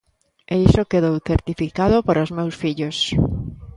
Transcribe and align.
E 0.53 0.55
iso 0.67 0.89
quedou 0.91 1.15
certificado 1.29 1.97
para 2.07 2.25
os 2.25 2.31
meus 2.37 2.53
fillos. 2.61 2.97